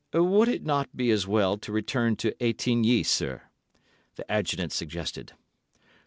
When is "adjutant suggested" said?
4.31-5.33